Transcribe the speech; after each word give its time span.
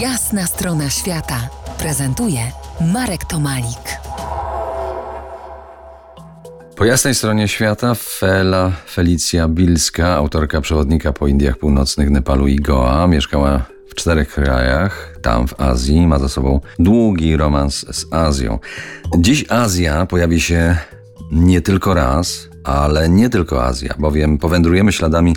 Jasna 0.00 0.46
strona 0.46 0.90
świata 0.90 1.48
prezentuje 1.78 2.40
Marek 2.92 3.24
Tomalik. 3.24 4.00
Po 6.76 6.84
jasnej 6.84 7.14
stronie 7.14 7.48
świata 7.48 7.94
Fela 7.94 8.72
Felicja 8.90 9.48
Bilska, 9.48 10.14
autorka 10.14 10.60
przewodnika 10.60 11.12
po 11.12 11.26
Indiach 11.26 11.58
Północnych, 11.58 12.10
Nepalu 12.10 12.46
i 12.46 12.56
Goa, 12.56 13.06
mieszkała 13.06 13.62
w 13.88 13.94
czterech 13.94 14.28
krajach, 14.28 15.16
tam 15.22 15.48
w 15.48 15.60
Azji, 15.60 16.06
ma 16.06 16.18
za 16.18 16.28
sobą 16.28 16.60
długi 16.78 17.36
romans 17.36 17.86
z 17.96 18.12
Azją. 18.12 18.58
Dziś 19.18 19.44
Azja 19.48 20.06
pojawi 20.06 20.40
się 20.40 20.76
nie 21.32 21.60
tylko 21.60 21.94
raz, 21.94 22.48
ale 22.64 23.08
nie 23.08 23.30
tylko 23.30 23.64
Azja, 23.64 23.94
bowiem 23.98 24.38
powędrujemy 24.38 24.92
śladami 24.92 25.36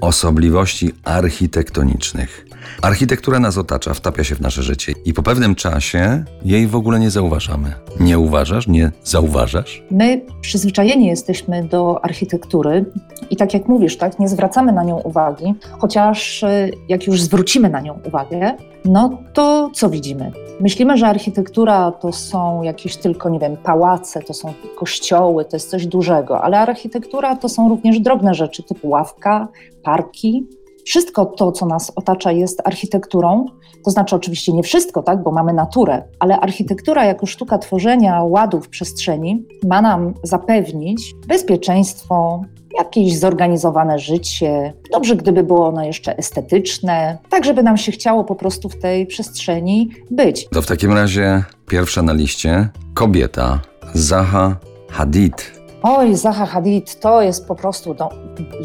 osobliwości 0.00 0.94
architektonicznych. 1.04 2.49
Architektura 2.82 3.40
nas 3.40 3.58
otacza, 3.58 3.94
wtapia 3.94 4.24
się 4.24 4.34
w 4.34 4.40
nasze 4.40 4.62
życie 4.62 4.92
i 5.04 5.14
po 5.14 5.22
pewnym 5.22 5.54
czasie 5.54 6.24
jej 6.44 6.66
w 6.66 6.76
ogóle 6.76 7.00
nie 7.00 7.10
zauważamy. 7.10 7.72
Nie 8.00 8.18
uważasz? 8.18 8.68
Nie 8.68 8.92
zauważasz? 9.04 9.82
My 9.90 10.20
przyzwyczajeni 10.40 11.06
jesteśmy 11.06 11.64
do 11.64 12.04
architektury 12.04 12.84
i 13.30 13.36
tak 13.36 13.54
jak 13.54 13.68
mówisz, 13.68 13.96
tak, 13.96 14.18
nie 14.18 14.28
zwracamy 14.28 14.72
na 14.72 14.84
nią 14.84 14.96
uwagi, 14.96 15.54
chociaż 15.78 16.42
y, 16.42 16.70
jak 16.88 17.06
już 17.06 17.22
zwrócimy 17.22 17.68
na 17.70 17.80
nią 17.80 18.00
uwagę, 18.04 18.56
no 18.84 19.18
to 19.32 19.70
co 19.74 19.90
widzimy? 19.90 20.32
Myślimy, 20.60 20.96
że 20.96 21.06
architektura 21.06 21.92
to 21.92 22.12
są 22.12 22.62
jakieś 22.62 22.96
tylko, 22.96 23.28
nie 23.28 23.38
wiem, 23.38 23.56
pałace, 23.56 24.22
to 24.22 24.34
są 24.34 24.54
kościoły, 24.76 25.44
to 25.44 25.56
jest 25.56 25.70
coś 25.70 25.86
dużego, 25.86 26.42
ale 26.42 26.58
architektura 26.60 27.36
to 27.36 27.48
są 27.48 27.68
również 27.68 28.00
drobne 28.00 28.34
rzeczy 28.34 28.62
typu 28.62 28.88
ławka, 28.88 29.48
parki, 29.82 30.46
wszystko 30.90 31.26
to, 31.26 31.52
co 31.52 31.66
nas 31.66 31.92
otacza, 31.96 32.32
jest 32.32 32.62
architekturą. 32.64 33.46
To 33.84 33.90
znaczy, 33.90 34.16
oczywiście 34.16 34.52
nie 34.52 34.62
wszystko, 34.62 35.02
tak, 35.02 35.22
bo 35.22 35.30
mamy 35.30 35.52
naturę, 35.52 36.02
ale 36.18 36.40
architektura 36.40 37.04
jako 37.04 37.26
sztuka 37.26 37.58
tworzenia 37.58 38.22
ładów 38.22 38.68
przestrzeni 38.68 39.44
ma 39.68 39.82
nam 39.82 40.14
zapewnić 40.22 41.14
bezpieczeństwo, 41.28 42.42
jakieś 42.78 43.18
zorganizowane 43.18 43.98
życie. 43.98 44.72
Dobrze, 44.92 45.16
gdyby 45.16 45.42
było 45.42 45.68
ono 45.68 45.84
jeszcze 45.84 46.16
estetyczne, 46.16 47.18
tak 47.28 47.44
żeby 47.44 47.62
nam 47.62 47.76
się 47.76 47.92
chciało 47.92 48.24
po 48.24 48.34
prostu 48.34 48.68
w 48.68 48.78
tej 48.78 49.06
przestrzeni 49.06 49.90
być. 50.10 50.48
To 50.48 50.62
w 50.62 50.66
takim 50.66 50.92
razie 50.92 51.44
pierwsza 51.68 52.02
na 52.02 52.12
liście 52.12 52.68
kobieta 52.94 53.60
Zaha 53.94 54.56
Hadid. 54.88 55.52
Oj, 55.82 56.16
Zaha 56.16 56.46
Hadid 56.46 57.00
to 57.00 57.22
jest 57.22 57.46
po 57.48 57.54
prostu, 57.54 57.96
no, 57.98 58.08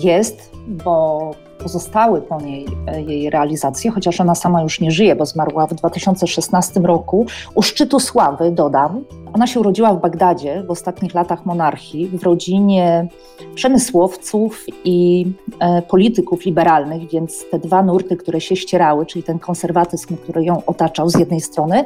jest, 0.03 0.51
bo 0.67 1.31
pozostały 1.65 2.21
po 2.21 2.41
niej 2.41 2.65
e, 2.87 3.01
jej 3.01 3.29
realizacje, 3.29 3.91
chociaż 3.91 4.21
ona 4.21 4.35
sama 4.35 4.61
już 4.61 4.79
nie 4.79 4.91
żyje, 4.91 5.15
bo 5.15 5.25
zmarła 5.25 5.67
w 5.67 5.73
2016 5.73 6.79
roku. 6.79 7.25
U 7.55 7.61
szczytu 7.61 7.99
sławy, 7.99 8.51
dodam, 8.51 9.03
ona 9.35 9.47
się 9.47 9.59
urodziła 9.59 9.93
w 9.93 10.01
Bagdadzie 10.01 10.63
w 10.67 10.71
ostatnich 10.71 11.13
latach 11.13 11.45
monarchii, 11.45 12.07
w 12.07 12.23
rodzinie 12.23 13.07
przemysłowców 13.55 14.65
i 14.83 15.25
e, 15.59 15.81
polityków 15.81 16.45
liberalnych, 16.45 17.09
więc 17.09 17.45
te 17.51 17.59
dwa 17.59 17.83
nurty, 17.83 18.17
które 18.17 18.41
się 18.41 18.55
ścierały, 18.55 19.05
czyli 19.05 19.23
ten 19.23 19.39
konserwatyzm, 19.39 20.17
który 20.17 20.43
ją 20.43 20.65
otaczał 20.65 21.09
z 21.09 21.19
jednej 21.19 21.41
strony, 21.41 21.85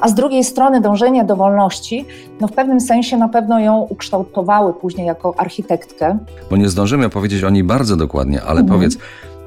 a 0.00 0.08
z 0.08 0.14
drugiej 0.14 0.44
strony 0.44 0.80
dążenie 0.80 1.24
do 1.24 1.36
wolności, 1.36 2.04
no 2.40 2.48
w 2.48 2.52
pewnym 2.52 2.80
sensie 2.80 3.16
na 3.16 3.28
pewno 3.28 3.60
ją 3.60 3.80
ukształtowały 3.80 4.74
później 4.74 5.06
jako 5.06 5.34
architektkę. 5.36 6.18
Bo 6.50 6.56
nie 6.56 6.68
zdążymy 6.68 7.08
powiedzieć 7.08 7.44
o 7.44 7.50
niej 7.50 7.64
bardzo 7.64 7.96
dokładnie, 7.96 8.42
ale 8.42 8.60
mhm. 8.60 8.68
powiedz, 8.68 8.98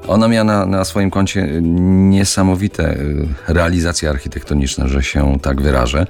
ona 0.08 0.28
miała 0.28 0.44
na, 0.44 0.66
na, 0.66 0.84
swoim 0.84 1.10
koncie 1.10 1.48
niesamowite 1.62 2.96
y, 2.96 3.26
realizacje 3.48 4.10
architektoniczne, 4.10 4.88
że 4.88 5.02
się 5.02 5.38
tak 5.42 5.62
wyrażę. 5.62 6.06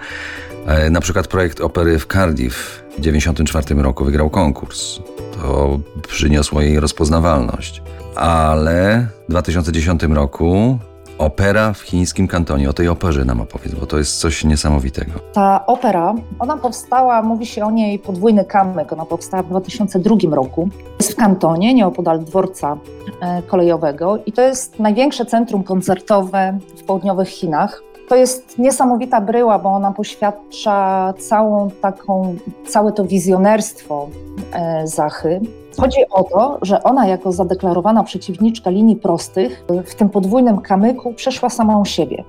E, 0.66 0.90
na 0.90 1.00
przykład 1.00 1.28
projekt 1.28 1.60
opery 1.60 1.98
w 1.98 2.06
Cardiff 2.06 2.82
w 2.90 2.96
1994 2.96 3.82
roku 3.82 4.04
wygrał 4.04 4.30
konkurs. 4.30 4.98
To 5.42 5.78
przyniosło 6.08 6.60
jej 6.60 6.80
rozpoznawalność. 6.80 7.82
Ale 8.14 9.06
w 9.28 9.30
2010 9.30 10.02
roku 10.02 10.78
opera 11.18 11.72
w 11.72 11.80
chińskim 11.80 12.28
kantonie. 12.28 12.70
O 12.70 12.72
tej 12.72 12.88
operze 12.88 13.24
nam 13.24 13.40
opowiedz, 13.40 13.74
bo 13.74 13.86
to 13.86 13.98
jest 13.98 14.20
coś 14.20 14.44
niesamowitego. 14.44 15.12
Ta 15.32 15.66
opera, 15.66 16.14
ona 16.38 16.56
powstała, 16.56 17.22
mówi 17.22 17.46
się 17.46 17.64
o 17.64 17.70
niej 17.70 17.98
podwójny 17.98 18.44
kamyk, 18.44 18.92
ona 18.92 19.04
powstała 19.04 19.42
w 19.42 19.48
2002 19.48 20.16
roku. 20.30 20.68
Jest 20.98 21.12
w 21.12 21.16
kantonie, 21.16 21.74
nieopodal 21.74 22.20
dworca 22.24 22.76
e, 23.20 23.42
kolejowego 23.42 24.18
i 24.26 24.32
to 24.32 24.42
jest 24.42 24.78
największe 24.78 25.26
centrum 25.26 25.64
koncertowe 25.64 26.58
w 26.76 26.82
południowych 26.82 27.28
Chinach. 27.28 27.82
To 28.12 28.16
jest 28.16 28.58
niesamowita 28.58 29.20
bryła, 29.20 29.58
bo 29.58 29.68
ona 29.68 29.92
poświadcza 29.92 31.14
całą 31.18 31.70
taką, 31.70 32.36
całe 32.66 32.92
to 32.92 33.04
wizjonerstwo 33.04 34.08
e, 34.52 34.86
Zachy. 34.86 35.40
Chodzi 35.78 36.00
o 36.10 36.24
to, 36.24 36.58
że 36.62 36.82
ona 36.82 37.06
jako 37.06 37.32
zadeklarowana 37.32 38.04
przeciwniczka 38.04 38.70
linii 38.70 38.96
prostych 38.96 39.64
w 39.86 39.94
tym 39.94 40.08
podwójnym 40.08 40.60
kamyku 40.60 41.14
przeszła 41.14 41.50
samą 41.50 41.84
siebie. 41.84 42.24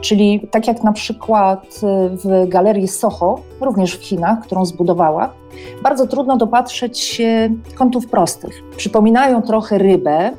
Czyli 0.00 0.48
tak 0.50 0.66
jak 0.66 0.82
na 0.82 0.92
przykład 0.92 1.80
w 2.24 2.48
galerii 2.48 2.88
Soho, 2.88 3.40
również 3.60 3.96
w 3.96 4.02
Chinach, 4.04 4.40
którą 4.40 4.64
zbudowała, 4.64 5.32
bardzo 5.82 6.06
trudno 6.06 6.36
dopatrzeć 6.36 7.00
się 7.00 7.50
kątów 7.74 8.06
prostych. 8.06 8.62
Przypominają 8.76 9.42
trochę 9.42 9.78
rybę, 9.78 10.30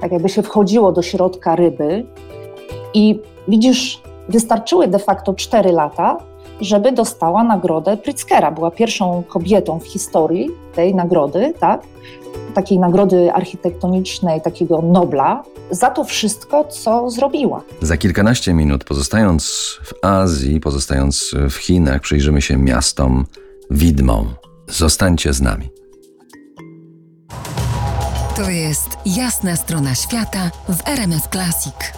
tak 0.00 0.12
jakby 0.12 0.28
się 0.28 0.42
wchodziło 0.42 0.92
do 0.92 1.02
środka 1.02 1.56
ryby 1.56 2.06
i 2.94 3.20
widzisz 3.48 4.07
Wystarczyły 4.28 4.88
de 4.88 4.98
facto 4.98 5.34
4 5.34 5.72
lata, 5.72 6.18
żeby 6.60 6.92
dostała 6.92 7.44
nagrodę 7.44 7.96
Pritzkera. 7.96 8.50
Była 8.50 8.70
pierwszą 8.70 9.22
kobietą 9.28 9.78
w 9.78 9.86
historii 9.86 10.50
tej 10.74 10.94
nagrody, 10.94 11.54
tak? 11.60 11.82
takiej 12.54 12.78
nagrody 12.78 13.32
architektonicznej, 13.32 14.40
takiego 14.40 14.82
Nobla, 14.82 15.42
za 15.70 15.90
to 15.90 16.04
wszystko, 16.04 16.64
co 16.64 17.10
zrobiła. 17.10 17.62
Za 17.82 17.96
kilkanaście 17.96 18.54
minut, 18.54 18.84
pozostając 18.84 19.44
w 19.84 20.04
Azji, 20.04 20.60
pozostając 20.60 21.34
w 21.50 21.54
Chinach, 21.54 22.00
przyjrzymy 22.00 22.42
się 22.42 22.56
miastom 22.56 23.26
widmom. 23.70 24.34
Zostańcie 24.68 25.32
z 25.32 25.40
nami. 25.40 25.68
To 28.36 28.50
jest 28.50 28.88
jasna 29.06 29.56
strona 29.56 29.94
świata 29.94 30.50
w 30.68 30.88
RMS 30.88 31.28
Classic. 31.32 31.97